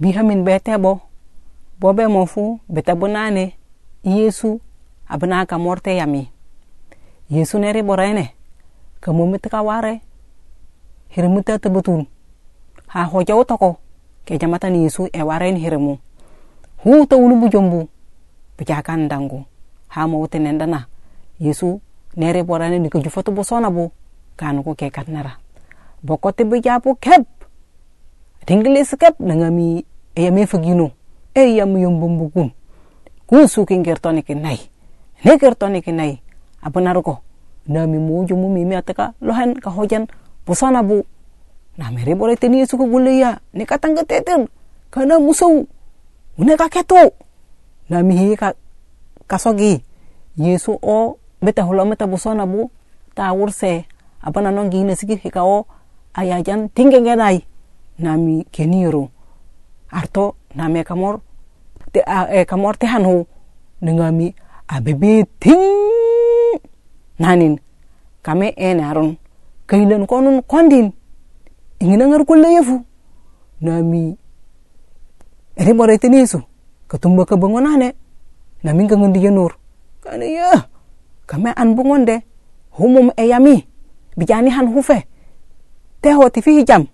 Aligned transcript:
biha 0.00 0.22
min 0.24 0.44
bete 0.44 0.78
bo. 0.80 1.00
Bo 1.80 1.92
be 1.92 2.08
mo 2.08 2.26
fu 2.26 2.60
bete 2.68 2.94
bonane 2.96 3.52
yesu 4.04 4.60
abna 5.08 5.46
ka 5.46 5.58
morte 5.58 5.96
yami 5.96 6.28
yesu 7.30 7.58
neri 7.58 7.82
borene 7.82 8.34
ka 9.00 9.12
momit 9.12 9.48
ka 9.48 9.62
ware. 9.62 10.00
Hirmuta 11.08 11.58
tebutun 11.58 12.06
ha 12.88 13.04
hoja 13.04 13.36
utoko 13.36 13.76
ke 14.24 14.38
jamatan 14.38 14.76
yesu 14.76 15.08
e 15.12 15.22
waren 15.22 15.56
hirmu 15.56 15.98
hu 16.84 17.06
ta 17.06 17.16
ulu 17.16 17.36
bujombu 17.36 17.88
bijakan 18.58 19.08
dangu 19.08 19.44
ha 19.88 20.06
mo 20.06 20.20
wote 20.20 20.38
nendana 20.38 20.86
yesu 21.40 21.80
nere 22.16 22.42
borane 22.42 22.78
ni 22.78 22.88
ko 22.90 23.00
jufatu 23.00 23.32
bosona 23.32 23.70
bu 23.70 23.90
kanu 24.36 24.62
ko 24.62 24.74
ke 24.74 24.90
katnara 24.90 25.36
bokote 26.02 26.44
bijapu 26.44 26.94
kep. 26.94 27.26
Tinglis 28.46 28.96
kep 28.96 29.20
nangami 29.20 29.84
e 30.14 30.22
yame 30.24 30.46
fagino 30.46 30.90
e 31.34 31.56
yam 31.56 31.76
yombum 31.78 32.30
kun 33.26 33.48
sukin 33.48 33.82
kertoni 33.82 34.22
kinai 34.22 34.58
ne 35.24 35.38
kertoni 35.38 35.82
kinai 35.82 36.20
abunaruko 36.62 37.22
nami 37.68 37.98
mojo 37.98 38.36
mu 38.36 38.48
mimi 38.50 38.74
ataka 38.74 39.14
lohan 39.20 39.54
ka 39.54 39.70
hojan 39.70 40.06
busana 40.46 40.82
bu. 40.82 41.06
Na 41.78 41.90
mere 41.94 42.14
bole 42.18 42.36
teni 42.36 42.58
yesu 42.58 42.76
ko 42.76 42.84
ya. 43.06 43.38
Ne 43.54 43.64
katanga 43.64 44.02
teten 44.04 44.48
kana 44.90 45.18
musau. 45.18 45.66
Une 46.38 46.56
ka 46.56 46.68
keto 46.68 47.14
nami 47.88 48.16
hi 48.16 48.36
ka 48.36 48.54
kasogi. 49.26 49.82
Yesu 50.36 50.78
o 50.82 51.18
beta 51.42 51.62
hula 51.62 51.84
meta 51.84 52.06
busana 52.06 52.46
bu. 52.46 52.70
Ta 53.14 53.32
wurse 53.32 53.86
abana 54.22 54.50
nongi 54.50 54.84
ne 54.84 54.96
sigi 54.96 55.16
hika 55.16 55.44
o 55.44 55.66
ayajan 56.14 56.68
tingengenai 56.74 57.44
nami 57.98 58.44
keniro 58.50 59.10
arto 59.90 60.34
nami 60.54 60.84
kamor 60.84 61.20
te 61.92 62.00
e 62.32 62.44
kamor 62.44 62.76
te 62.76 62.86
hanu 62.86 63.26
nengami 63.82 64.34
abebe 64.68 65.24
ting. 65.38 65.60
Nanin 67.20 67.60
kame 68.22 68.54
ene 68.56 68.80
aron 68.80 69.16
kailan 69.66 70.06
konun 70.06 70.42
kondin 70.42 70.92
ingina 71.80 72.06
ngar 72.08 72.24
kulle 72.24 72.48
yefu 72.48 72.80
nami 73.60 74.16
eri 75.56 75.72
bore 75.74 75.98
tenesu 75.98 76.40
ketumba 76.88 77.24
ke 77.28 77.36
bangonane 77.36 77.92
nami 78.64 78.88
kangendi 78.88 79.20
yenur 79.24 79.52
kane 80.00 80.32
ya 80.32 80.64
kame 81.26 81.52
an 81.56 81.74
bungonde 81.76 82.24
humum 82.72 83.12
eyami 83.16 83.68
bijani 84.16 84.50
han 84.50 84.72
hufe 84.72 85.04
teho 86.00 86.30
tifi 86.30 86.50
hijam 86.56 86.86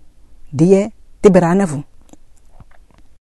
diye 0.51 0.91
tiberane 1.21 1.67
fu 1.67 1.83